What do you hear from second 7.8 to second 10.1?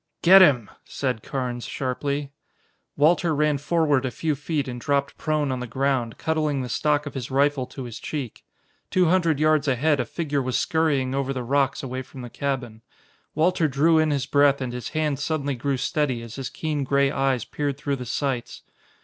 his cheek. Two hundred yards ahead a